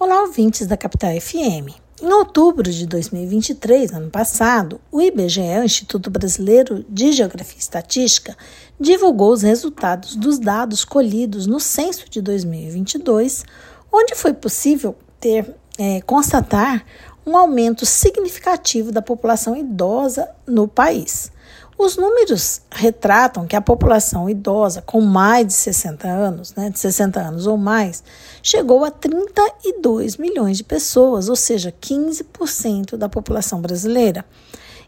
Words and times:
Olá, 0.00 0.22
ouvintes 0.22 0.64
da 0.64 0.76
Capital 0.76 1.10
FM. 1.20 1.74
Em 2.00 2.12
outubro 2.12 2.70
de 2.70 2.86
2023, 2.86 3.92
ano 3.92 4.08
passado, 4.08 4.80
o 4.92 5.02
IBGE, 5.02 5.40
o 5.40 5.64
Instituto 5.64 6.08
Brasileiro 6.08 6.86
de 6.88 7.10
Geografia 7.10 7.56
e 7.56 7.58
Estatística, 7.58 8.36
divulgou 8.78 9.32
os 9.32 9.42
resultados 9.42 10.14
dos 10.14 10.38
dados 10.38 10.84
colhidos 10.84 11.48
no 11.48 11.58
censo 11.58 12.08
de 12.08 12.22
2022, 12.22 13.44
onde 13.92 14.14
foi 14.14 14.32
possível 14.32 14.94
ter 15.18 15.52
é, 15.76 16.00
constatar 16.02 16.86
um 17.26 17.36
aumento 17.36 17.84
significativo 17.84 18.92
da 18.92 19.02
população 19.02 19.56
idosa 19.56 20.30
no 20.46 20.68
país. 20.68 21.32
Os 21.78 21.96
números 21.96 22.60
retratam 22.72 23.46
que 23.46 23.54
a 23.54 23.60
população 23.60 24.28
idosa 24.28 24.82
com 24.82 25.00
mais 25.00 25.46
de 25.46 25.52
60 25.52 26.08
anos, 26.08 26.52
né, 26.56 26.70
de 26.70 26.78
60 26.78 27.20
anos 27.20 27.46
ou 27.46 27.56
mais, 27.56 28.02
chegou 28.42 28.84
a 28.84 28.90
32 28.90 30.16
milhões 30.16 30.56
de 30.56 30.64
pessoas, 30.64 31.28
ou 31.28 31.36
seja, 31.36 31.72
15% 31.80 32.96
da 32.96 33.08
população 33.08 33.60
brasileira. 33.60 34.24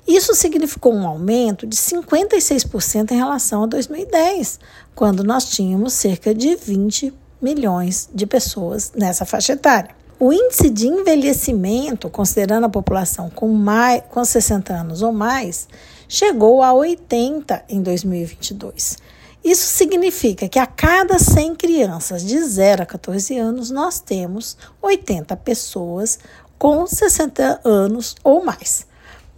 Isso 0.04 0.34
significou 0.34 0.92
um 0.92 1.06
aumento 1.06 1.64
de 1.64 1.76
56% 1.76 3.12
em 3.12 3.16
relação 3.16 3.62
a 3.62 3.66
2010, 3.66 4.58
quando 4.92 5.22
nós 5.22 5.44
tínhamos 5.44 5.92
cerca 5.92 6.34
de 6.34 6.56
20 6.56 7.14
milhões 7.40 8.10
de 8.12 8.26
pessoas 8.26 8.90
nessa 8.96 9.24
faixa 9.24 9.52
etária. 9.52 9.94
O 10.18 10.32
índice 10.32 10.68
de 10.68 10.88
envelhecimento, 10.88 12.10
considerando 12.10 12.64
a 12.64 12.68
população 12.68 13.30
com, 13.30 13.48
mais, 13.48 14.02
com 14.10 14.24
60 14.24 14.72
anos 14.72 15.02
ou 15.02 15.12
mais, 15.12 15.68
chegou 16.10 16.60
a 16.60 16.72
80 16.72 17.66
em 17.68 17.80
2022. 17.80 18.98
Isso 19.44 19.64
significa 19.64 20.48
que 20.48 20.58
a 20.58 20.66
cada 20.66 21.20
100 21.20 21.54
crianças 21.54 22.22
de 22.22 22.36
0 22.42 22.82
a 22.82 22.86
14 22.86 23.38
anos, 23.38 23.70
nós 23.70 24.00
temos 24.00 24.56
80 24.82 25.36
pessoas 25.36 26.18
com 26.58 26.84
60 26.84 27.60
anos 27.64 28.16
ou 28.24 28.44
mais. 28.44 28.86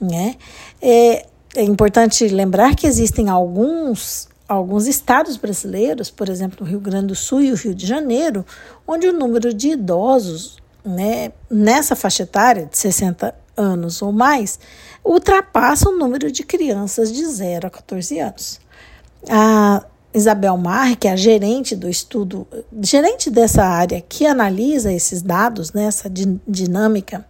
Né? 0.00 0.36
É, 0.80 1.26
é 1.54 1.62
importante 1.62 2.26
lembrar 2.26 2.74
que 2.74 2.86
existem 2.86 3.28
alguns 3.28 4.32
alguns 4.48 4.86
estados 4.86 5.38
brasileiros, 5.38 6.10
por 6.10 6.28
exemplo, 6.28 6.66
o 6.66 6.68
Rio 6.68 6.78
Grande 6.80 7.06
do 7.06 7.14
Sul 7.14 7.40
e 7.40 7.52
o 7.52 7.54
Rio 7.54 7.74
de 7.74 7.86
Janeiro, 7.86 8.44
onde 8.86 9.08
o 9.08 9.12
número 9.12 9.54
de 9.54 9.70
idosos 9.70 10.58
né, 10.84 11.32
nessa 11.50 11.96
faixa 11.96 12.24
etária 12.24 12.66
de 12.66 12.76
60 12.76 13.34
anos 13.56 14.02
ou 14.02 14.12
mais 14.12 14.58
ultrapassa 15.04 15.88
o 15.88 15.96
número 15.96 16.30
de 16.30 16.42
crianças 16.42 17.12
de 17.12 17.24
0 17.24 17.66
a 17.66 17.70
14 17.70 18.18
anos. 18.18 18.60
A 19.28 19.84
Isabel 20.14 20.56
Mar, 20.58 20.94
que 20.96 21.08
é 21.08 21.12
a 21.12 21.16
gerente 21.16 21.74
do 21.74 21.88
estudo, 21.88 22.46
gerente 22.82 23.30
dessa 23.30 23.64
área 23.64 24.00
que 24.00 24.26
analisa 24.26 24.92
esses 24.92 25.22
dados, 25.22 25.72
né, 25.72 25.84
essa 25.84 26.10
dinâmica 26.46 27.24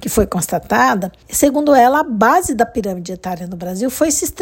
que 0.00 0.08
foi 0.08 0.26
constatada, 0.26 1.10
segundo 1.28 1.74
ela, 1.74 2.00
a 2.00 2.04
base 2.04 2.54
da 2.54 2.66
pirâmide 2.66 3.12
etária 3.12 3.46
no 3.46 3.56
Brasil 3.56 3.90
foi 3.90 4.10
se 4.10 4.32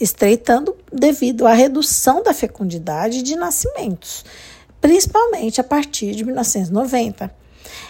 estreitando 0.00 0.76
devido 0.92 1.46
à 1.46 1.52
redução 1.52 2.22
da 2.22 2.34
fecundidade 2.34 3.22
de 3.22 3.36
nascimentos, 3.36 4.24
principalmente 4.80 5.60
a 5.60 5.64
partir 5.64 6.14
de 6.14 6.24
1990. 6.24 7.39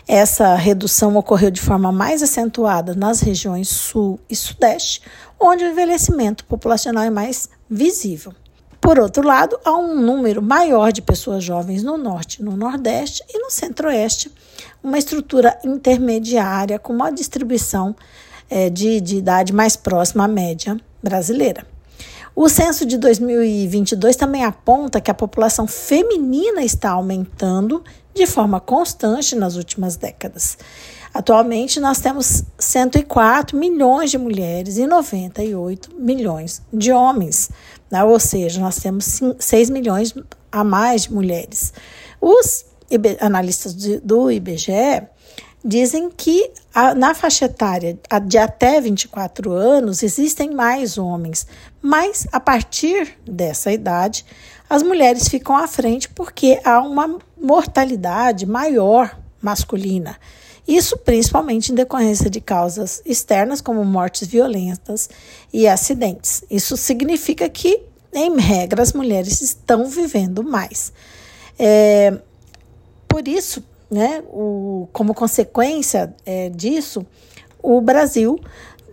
Essa 0.07 0.55
redução 0.55 1.17
ocorreu 1.17 1.51
de 1.51 1.61
forma 1.61 1.93
mais 1.93 2.23
acentuada 2.23 2.95
nas 2.95 3.21
regiões 3.21 3.69
sul 3.69 4.19
e 4.29 4.37
sudeste, 4.37 5.03
onde 5.39 5.65
o 5.65 5.69
envelhecimento 5.69 6.45
populacional 6.45 7.05
é 7.05 7.11
mais 7.11 7.49
visível. 7.69 8.33
Por 8.81 8.99
outro 8.99 9.23
lado, 9.23 9.59
há 9.65 9.77
um 9.77 9.95
número 9.95 10.41
maior 10.41 10.91
de 10.91 11.03
pessoas 11.03 11.45
jovens 11.45 11.83
no 11.83 11.99
norte, 11.99 12.43
no 12.43 12.57
nordeste 12.57 13.23
e 13.29 13.39
no 13.39 13.51
centro-oeste, 13.51 14.33
uma 14.83 14.99
estrutura 14.99 15.59
intermediária 15.63 16.79
com 16.79 16.93
uma 16.93 17.13
distribuição 17.13 17.95
é, 18.49 18.71
de, 18.71 19.01
de 19.01 19.19
idade 19.19 19.53
mais 19.53 19.77
próxima 19.77 20.25
à 20.25 20.29
média 20.29 20.77
brasileira. 21.03 21.67
O 22.43 22.49
censo 22.49 22.87
de 22.87 22.97
2022 22.97 24.17
também 24.17 24.47
aponta 24.47 24.99
que 24.99 25.11
a 25.11 25.15
população 25.15 25.67
feminina 25.67 26.63
está 26.63 26.93
aumentando 26.93 27.85
de 28.15 28.27
forma 28.27 28.59
constante 28.59 29.37
nas 29.37 29.57
últimas 29.57 29.97
décadas. 29.97 30.57
Atualmente, 31.13 31.79
nós 31.79 31.99
temos 31.99 32.43
104 32.59 33.59
milhões 33.59 34.11
de 34.11 34.17
mulheres 34.17 34.79
e 34.79 34.87
98 34.87 35.95
milhões 35.99 36.63
de 36.73 36.91
homens, 36.91 37.51
né? 37.91 38.03
ou 38.03 38.19
seja, 38.19 38.59
nós 38.59 38.77
temos 38.79 39.21
6 39.39 39.69
milhões 39.69 40.15
a 40.51 40.65
mais 40.65 41.03
de 41.03 41.13
mulheres. 41.13 41.75
Os 42.23 42.65
analistas 43.21 43.75
do 44.03 44.31
IBGE 44.31 45.03
dizem 45.65 46.11
que 46.11 46.51
na 46.97 47.15
faixa 47.15 47.45
etária 47.45 47.99
de 48.27 48.39
até 48.39 48.81
24 48.81 49.53
anos 49.53 50.03
existem 50.03 50.51
mais 50.51 50.97
homens, 50.97 51.47
mas 51.83 52.27
a 52.33 52.41
partir 52.41 53.19
dessa 53.27 53.71
idade 53.71 54.25
as 54.69 54.83
mulheres 54.83 55.29
ficam 55.29 55.57
à 55.57 55.67
frente 55.67 56.09
porque 56.09 56.61
há 56.65 56.81
uma 56.81 57.19
mortalidade 57.37 58.47
maior 58.47 59.19
masculina. 59.43 60.17
Isso 60.67 60.97
principalmente 60.97 61.73
em 61.73 61.75
decorrência 61.75 62.31
de 62.31 62.41
causas 62.41 63.03
externas, 63.05 63.61
como 63.61 63.85
mortes 63.85 64.29
violentas 64.29 65.11
e 65.53 65.67
acidentes. 65.67 66.45
Isso 66.49 66.77
significa 66.77 67.49
que, 67.49 67.83
em 68.13 68.39
regra, 68.39 68.81
as 68.81 68.93
mulheres 68.93 69.41
estão 69.41 69.87
vivendo 69.87 70.45
mais. 70.45 70.93
É, 71.59 72.17
por 73.09 73.27
isso, 73.27 73.65
né, 73.91 74.23
o, 74.29 74.89
como 74.93 75.13
consequência 75.13 76.15
é, 76.25 76.49
disso, 76.49 77.05
o 77.63 77.81
Brasil 77.81 78.39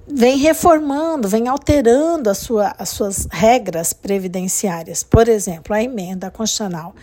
vem 0.08 0.38
reformando, 0.38 1.28
vem 1.28 1.48
alterando 1.48 2.30
a 2.30 2.34
sua, 2.34 2.74
as 2.78 2.90
suas 2.90 3.28
regras 3.30 3.94
previdenciárias. 3.94 5.04
Por 5.04 5.28
exemplo, 5.28 5.74
a 5.74 5.84
emenda 5.84 6.32
constitucional. 6.32 6.96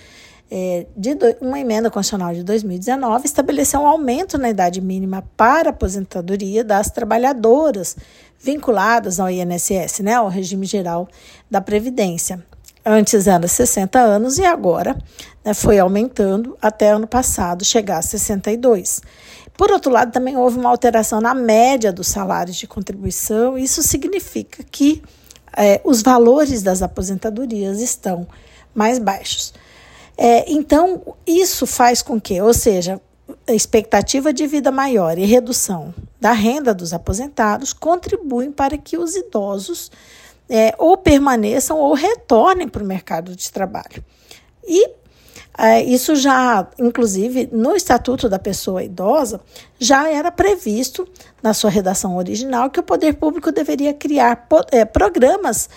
É, 0.50 0.87
de 0.97 1.15
do, 1.15 1.27
uma 1.41 1.59
emenda 1.59 1.91
constitucional 1.91 2.34
de 2.34 2.44
2019 2.44 3.25
estabeleceu 3.25 3.81
um 3.81 3.87
aumento 3.87 4.37
na 4.37 4.50
idade 4.50 4.81
mínima 4.81 5.25
para 5.37 5.71
aposentadoria 5.71 6.62
das 6.62 6.91
trabalhadoras 6.91 7.97
vinculadas 8.38 9.19
ao 9.19 9.31
INSS, 9.31 10.00
né, 10.00 10.15
ao 10.15 10.28
regime 10.28 10.66
geral 10.66 11.09
da 11.50 11.60
Previdência. 11.60 12.44
Antes 12.84 13.27
era 13.27 13.49
60 13.49 13.99
anos 13.99 14.37
e 14.39 14.45
agora 14.45 14.97
né, 15.43 15.55
foi 15.55 15.78
aumentando 15.78 16.56
até 16.61 16.91
ano 16.91 17.06
passado 17.06 17.65
chegar 17.65 17.99
a 17.99 18.03
62. 18.03 19.00
Por 19.56 19.71
outro 19.71 19.91
lado, 19.91 20.12
também 20.12 20.37
houve 20.37 20.59
uma 20.59 20.69
alteração 20.69 21.21
na 21.21 21.34
média 21.34 21.93
dos 21.93 22.09
salários 22.09 22.56
de 22.56 22.67
contribuição. 22.67 23.56
Isso 23.56 23.83
significa 23.83 24.65
que 24.71 25.03
é, 25.56 25.81
os 25.84 26.03
valores 26.03 26.62
das 26.62 26.83
aposentadorias 26.83 27.81
estão 27.81 28.27
mais 28.75 28.99
baixos. 28.99 29.55
É, 30.16 30.51
então, 30.51 31.15
isso 31.27 31.66
faz 31.66 32.03
com 32.03 32.21
que, 32.21 32.41
ou 32.41 32.53
seja, 32.53 33.01
expectativa 33.49 34.33
de 34.33 34.47
vida 34.47 34.71
maior 34.71 35.19
e 35.19 35.25
redução 35.25 35.95
da 36.21 36.33
renda 36.33 36.75
dos 36.75 36.93
aposentados 36.93 37.72
contribuem 37.72 38.51
para 38.51 38.77
que 38.77 38.97
os 38.97 39.15
idosos 39.15 39.91
é, 40.49 40.75
ou 40.78 40.97
permaneçam 40.97 41.78
ou 41.78 41.94
retornem 41.94 42.69
para 42.69 42.82
o 42.82 42.87
mercado 42.87 43.34
de 43.34 43.50
trabalho. 43.50 44.05
E 44.66 44.91
é, 45.56 45.82
isso 45.82 46.16
já, 46.16 46.66
inclusive, 46.78 47.49
no 47.53 47.77
Estatuto 47.77 48.28
da 48.28 48.38
Pessoa 48.38 48.83
Idosa, 48.83 49.41
já 49.78 50.10
era 50.10 50.31
previsto 50.31 51.09
na 51.43 51.54
sua 51.54 51.71
redação 51.71 52.16
original 52.16 52.71
que 52.71 52.81
o 52.81 52.83
poder 52.83 53.15
público 53.15 53.53
deveria 53.53 53.94
criar 53.94 54.49
é, 54.72 54.84
programas 54.84 55.69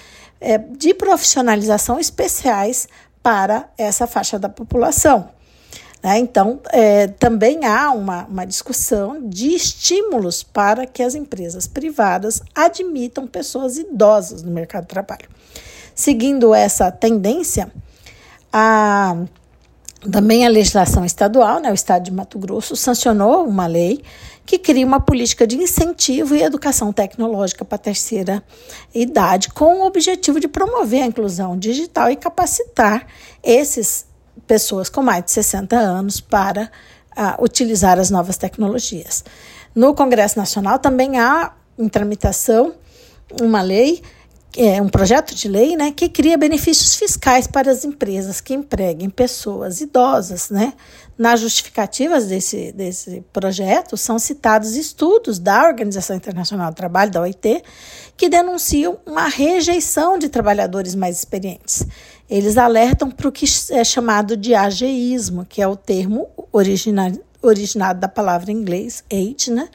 é, 0.42 0.58
de 0.58 0.94
profissionalização 0.94 2.00
especiais 2.00 2.88
para 3.22 3.70
essa 3.78 4.08
faixa 4.08 4.40
da 4.40 4.50
população. 4.50 5.30
Né? 6.04 6.20
Então, 6.20 6.60
é, 6.72 7.08
também 7.08 7.66
há 7.66 7.92
uma, 7.92 8.26
uma 8.26 8.46
discussão 8.46 9.28
de 9.28 9.54
estímulos 9.54 10.44
para 10.44 10.86
que 10.86 11.02
as 11.02 11.16
empresas 11.16 11.68
privadas 11.68 12.42
admitam 12.54 13.26
pessoas 13.28 13.78
idosas 13.78 14.44
no 14.44 14.52
mercado 14.52 14.84
de 14.84 14.90
trabalho. 14.90 15.28
Seguindo 15.96 16.54
essa 16.54 16.92
tendência, 16.92 17.72
a, 18.54 19.18
também 20.12 20.46
a 20.46 20.50
legislação 20.50 21.04
estadual, 21.04 21.60
né, 21.60 21.72
o 21.72 21.74
Estado 21.74 22.04
de 22.04 22.12
Mato 22.12 22.38
Grosso, 22.38 22.76
sancionou 22.76 23.46
uma 23.48 23.66
lei 23.66 24.04
que 24.46 24.58
cria 24.58 24.86
uma 24.86 25.02
política 25.02 25.46
de 25.46 25.58
incentivo 25.58 26.34
e 26.34 26.42
educação 26.42 26.94
tecnológica 26.94 27.66
para 27.66 27.76
a 27.76 27.80
terceira 27.80 28.42
idade, 28.96 29.50
com 29.50 29.82
o 29.82 29.86
objetivo 29.86 30.40
de 30.40 30.48
promover 30.48 31.04
a 31.04 31.06
inclusão 31.06 31.58
digital 31.58 32.10
e 32.10 32.16
capacitar 32.16 33.08
esses 33.44 34.06
pessoas 34.48 34.90
com 34.90 35.04
mais 35.04 35.26
de 35.26 35.32
60 35.32 35.78
anos 35.78 36.20
para 36.20 36.72
uh, 37.18 37.44
utilizar 37.44 38.00
as 38.00 38.10
novas 38.10 38.38
tecnologias. 38.38 39.24
No 39.76 39.94
Congresso 39.94 40.40
Nacional 40.40 40.80
também 40.80 41.20
há 41.20 41.54
em 41.78 41.88
tramitação 41.88 42.74
uma 43.40 43.62
lei 43.62 44.02
é 44.58 44.82
um 44.82 44.90
projeto 44.90 45.36
de 45.36 45.48
lei 45.48 45.76
né, 45.76 45.92
que 45.92 46.10
cria 46.10 46.36
benefícios 46.36 46.96
fiscais 46.96 47.46
para 47.46 47.72
as 47.72 47.86
empresas 47.86 48.42
que 48.42 48.56
empreguem 48.56 49.08
pessoas 49.08 49.82
idosas. 49.82 50.50
Né? 50.50 50.74
Nas 51.16 51.40
justificativas 51.40 52.26
desse, 52.26 52.72
desse 52.72 53.24
projeto 53.32 53.96
são 53.96 54.18
citados 54.18 54.76
estudos 54.76 55.38
da 55.38 55.68
Organização 55.68 56.16
Internacional 56.16 56.72
do 56.72 56.76
Trabalho, 56.76 57.12
da 57.12 57.22
OIT, 57.22 57.62
que 58.16 58.30
denunciam 58.30 58.98
uma 59.06 59.28
rejeição 59.28 60.18
de 60.18 60.28
trabalhadores 60.28 60.96
mais 60.96 61.18
experientes. 61.18 61.86
Eles 62.30 62.58
alertam 62.58 63.10
para 63.10 63.28
o 63.28 63.32
que 63.32 63.46
é 63.72 63.84
chamado 63.84 64.36
de 64.36 64.54
ageísmo, 64.54 65.46
que 65.46 65.62
é 65.62 65.68
o 65.68 65.76
termo 65.76 66.28
originado, 66.52 67.20
da 68.00 68.08
palavra 68.08 68.52
em 68.52 68.56
inglês 68.56 69.04
age, 69.12 69.52
né, 69.52 69.70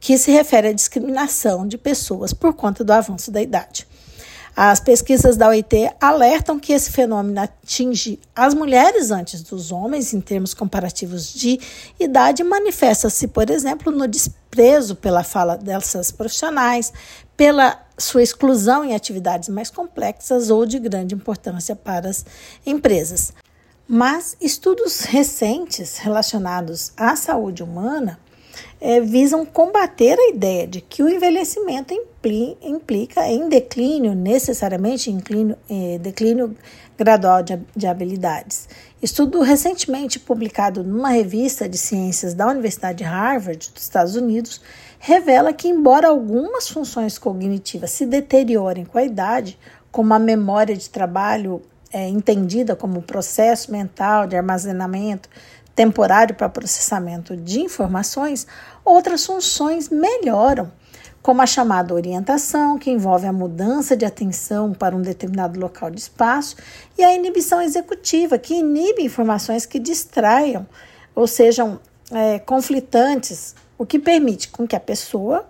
que 0.00 0.18
se 0.18 0.32
refere 0.32 0.68
à 0.68 0.72
discriminação 0.72 1.66
de 1.66 1.78
pessoas 1.78 2.32
por 2.32 2.54
conta 2.54 2.82
do 2.82 2.92
avanço 2.92 3.30
da 3.30 3.40
idade. 3.40 3.86
As 4.54 4.80
pesquisas 4.80 5.34
da 5.36 5.48
OIT 5.48 5.90
alertam 5.98 6.60
que 6.60 6.74
esse 6.74 6.90
fenômeno 6.90 7.40
atinge 7.40 8.20
as 8.36 8.52
mulheres 8.52 9.10
antes 9.10 9.42
dos 9.42 9.72
homens 9.72 10.12
em 10.12 10.20
termos 10.20 10.52
comparativos 10.52 11.32
de 11.32 11.58
idade, 11.98 12.44
manifesta-se, 12.44 13.28
por 13.28 13.48
exemplo, 13.48 13.90
no 13.90 14.06
desprezo 14.06 14.94
pela 14.94 15.24
fala 15.24 15.56
dessas 15.56 16.12
profissionais, 16.12 16.92
pela 17.34 17.80
sua 17.96 18.22
exclusão 18.22 18.84
em 18.84 18.94
atividades 18.94 19.48
mais 19.48 19.70
complexas 19.70 20.50
ou 20.50 20.66
de 20.66 20.78
grande 20.78 21.14
importância 21.14 21.74
para 21.74 22.10
as 22.10 22.24
empresas. 22.66 23.32
Mas 23.88 24.36
estudos 24.38 25.00
recentes 25.00 25.96
relacionados 25.96 26.92
à 26.96 27.16
saúde 27.16 27.62
humana 27.62 28.18
é, 28.80 29.00
visam 29.00 29.44
combater 29.44 30.18
a 30.18 30.30
ideia 30.30 30.66
de 30.66 30.80
que 30.80 31.02
o 31.02 31.08
envelhecimento 31.08 31.94
implica 32.62 33.26
em 33.28 33.48
declínio, 33.48 34.14
necessariamente 34.14 35.10
inclínio, 35.10 35.56
é, 35.68 35.98
declínio 35.98 36.56
gradual 36.96 37.42
de, 37.42 37.58
de 37.74 37.86
habilidades. 37.86 38.68
Estudo 39.02 39.40
recentemente 39.40 40.20
publicado 40.20 40.84
numa 40.84 41.08
revista 41.10 41.68
de 41.68 41.76
ciências 41.76 42.34
da 42.34 42.46
Universidade 42.46 42.98
de 42.98 43.04
Harvard, 43.04 43.70
dos 43.72 43.82
Estados 43.82 44.14
Unidos, 44.14 44.60
revela 44.98 45.52
que, 45.52 45.68
embora 45.68 46.08
algumas 46.08 46.68
funções 46.68 47.18
cognitivas 47.18 47.90
se 47.90 48.06
deteriorem 48.06 48.84
com 48.84 48.98
a 48.98 49.04
idade, 49.04 49.58
como 49.90 50.14
a 50.14 50.18
memória 50.18 50.76
de 50.76 50.88
trabalho 50.88 51.60
é, 51.92 52.08
entendida 52.08 52.74
como 52.74 53.02
processo 53.02 53.70
mental 53.70 54.26
de 54.26 54.36
armazenamento 54.36 55.28
temporário 55.74 56.34
para 56.34 56.48
processamento 56.48 57.36
de 57.36 57.60
informações, 57.60 58.46
outras 58.84 59.24
funções 59.24 59.88
melhoram, 59.88 60.70
como 61.22 61.40
a 61.40 61.46
chamada 61.46 61.94
orientação, 61.94 62.78
que 62.78 62.90
envolve 62.90 63.26
a 63.26 63.32
mudança 63.32 63.96
de 63.96 64.04
atenção 64.04 64.72
para 64.72 64.94
um 64.94 65.00
determinado 65.00 65.58
local 65.58 65.90
de 65.90 65.98
espaço, 65.98 66.56
e 66.98 67.04
a 67.04 67.14
inibição 67.14 67.62
executiva, 67.62 68.38
que 68.38 68.54
inibe 68.54 69.02
informações 69.02 69.64
que 69.64 69.78
distraiam 69.78 70.66
ou 71.14 71.26
sejam 71.26 71.78
é, 72.10 72.38
conflitantes, 72.40 73.54
o 73.78 73.86
que 73.86 73.98
permite 73.98 74.48
com 74.48 74.66
que 74.66 74.76
a 74.76 74.80
pessoa 74.80 75.46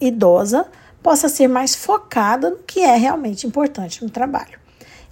idosa 0.00 0.66
possa 1.02 1.28
ser 1.28 1.48
mais 1.48 1.74
focada 1.74 2.50
no 2.50 2.58
que 2.58 2.80
é 2.80 2.96
realmente 2.96 3.46
importante 3.46 4.02
no 4.02 4.10
trabalho. 4.10 4.58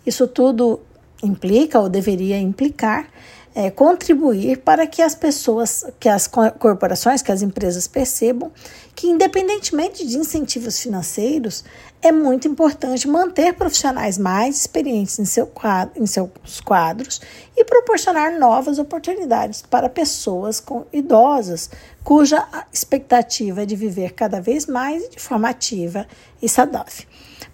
Isso 0.05 0.27
tudo 0.27 0.81
implica 1.23 1.79
ou 1.79 1.89
deveria 1.89 2.39
implicar 2.39 3.07
é, 3.55 3.71
contribuir 3.71 4.59
para 4.59 4.87
que 4.87 5.01
as 5.01 5.15
pessoas, 5.15 5.87
que 6.01 6.09
as 6.09 6.27
corporações, 6.27 7.23
que 7.23 7.31
as 7.31 7.41
empresas 7.41 7.87
percebam 7.87 8.51
que, 8.95 9.07
independentemente 9.07 10.07
de 10.07 10.19
incentivos 10.19 10.81
financeiros, 10.81 11.65
é 12.03 12.11
muito 12.11 12.49
importante 12.49 13.07
manter 13.09 13.55
profissionais 13.55 14.19
mais 14.19 14.57
experientes 14.57 15.19
em, 15.19 15.25
seu 15.25 15.47
quadro, 15.47 16.03
em 16.03 16.07
seus 16.07 16.61
quadros 16.65 17.21
e 17.57 17.65
proporcionar 17.65 18.39
novas 18.39 18.79
oportunidades 18.79 19.63
para 19.63 19.89
pessoas 19.89 20.61
com, 20.61 20.85
idosas, 20.93 21.71
cuja 22.03 22.47
expectativa 22.73 23.63
é 23.63 23.67
de 23.67 23.77
viver 23.77 24.13
cada 24.13 24.41
vez 24.41 24.67
mais 24.67 25.09
de 25.09 25.19
forma 25.21 25.49
ativa 25.49 26.07
e 26.43 26.49
saudável. 26.49 27.07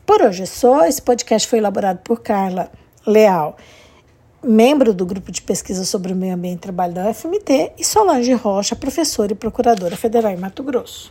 Por 0.04 0.22
hoje 0.22 0.42
é 0.42 0.46
só. 0.46 0.84
Esse 0.86 1.00
podcast 1.00 1.46
foi 1.46 1.58
elaborado 1.58 1.98
por 1.98 2.20
Carla 2.20 2.70
Leal 3.06 3.56
membro 4.42 4.92
do 4.92 5.06
grupo 5.06 5.30
de 5.30 5.40
pesquisa 5.40 5.84
sobre 5.84 6.12
o 6.12 6.16
meio 6.16 6.34
ambiente 6.34 6.58
e 6.58 6.60
trabalho 6.60 6.92
da 6.92 7.08
UFMT, 7.08 7.72
e 7.78 7.84
Solange 7.84 8.32
Rocha, 8.32 8.74
professora 8.74 9.32
e 9.32 9.36
procuradora 9.36 9.96
federal 9.96 10.32
em 10.32 10.36
Mato 10.36 10.62
Grosso. 10.62 11.08